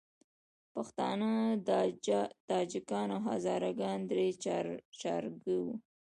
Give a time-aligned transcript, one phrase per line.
[0.73, 1.31] پښتانه،
[2.49, 4.27] تاجکان او هزاره ګان درې
[5.01, 5.73] چارکه وو.